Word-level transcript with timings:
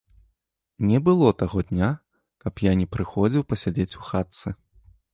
Не 0.89 0.97
было 1.07 1.27
таго 1.41 1.59
дня, 1.73 1.91
каб 2.47 2.65
я 2.71 2.75
не 2.83 2.91
прыходзіў 2.99 3.41
пасядзець 3.51 3.91
у 4.01 4.07
хатцы. 4.13 4.47